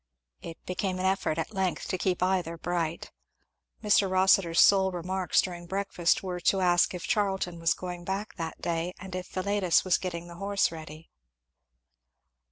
It 0.41 0.57
became 0.65 0.97
an 0.97 1.05
effort 1.05 1.37
at 1.37 1.53
length 1.53 1.87
to 1.89 1.97
keep 1.99 2.23
either 2.23 2.57
bright. 2.57 3.11
Mr. 3.83 4.09
Rossitur's 4.09 4.59
sole 4.59 4.91
remarks 4.91 5.41
during 5.43 5.67
breakfast 5.67 6.23
were 6.23 6.39
to 6.39 6.59
ask 6.59 6.95
if 6.95 7.03
Charlton 7.05 7.59
was 7.59 7.75
going 7.75 8.03
back 8.03 8.33
that 8.33 8.59
day, 8.59 8.95
and 8.97 9.13
if 9.15 9.27
Philetus 9.27 9.85
was 9.85 9.99
getting 9.99 10.25
the 10.27 10.37
horse 10.41 10.71
ready. 10.71 11.11